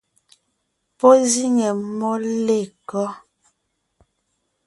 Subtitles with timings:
[0.97, 2.11] Pɔ́ zíŋe mmó
[2.45, 3.07] lêkɔ́?